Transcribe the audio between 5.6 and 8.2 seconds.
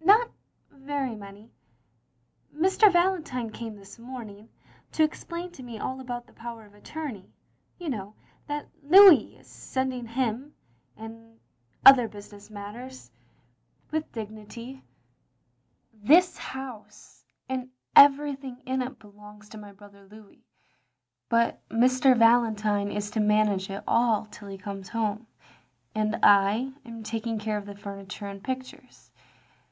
me all about the power of attorney, you know,